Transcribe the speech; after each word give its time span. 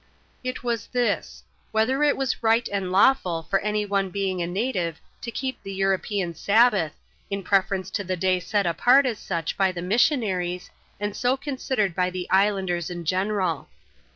It 0.43 0.63
was 0.63 0.87
this:— 0.87 1.43
whether 1.73 2.01
it 2.01 2.17
was 2.17 2.41
right 2.41 2.67
and 2.71 2.91
lawful 2.91 3.43
for 3.43 3.59
any 3.59 3.85
one 3.85 4.09
being 4.09 4.41
a 4.41 4.47
native 4.47 4.99
to 5.21 5.29
keep 5.29 5.61
the 5.61 5.71
European 5.75 6.33
Sabbath, 6.33 6.93
in 7.29 7.43
preference 7.43 7.91
to 7.91 8.03
the 8.03 8.17
day 8.17 8.39
set 8.39 8.65
apart 8.65 9.05
as 9.05 9.19
such 9.19 9.55
by 9.55 9.71
the 9.71 9.83
missionaries, 9.83 10.71
and 10.99 11.15
so 11.15 11.37
considered 11.37 11.95
bjr 11.95 12.11
the 12.13 12.27
islanders 12.31 12.89
in 12.89 13.05
general. 13.05 13.69